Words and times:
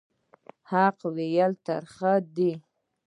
حق 0.69 0.99
ویل 1.15 1.53
ترخه 1.65 2.13
دي 2.35 2.51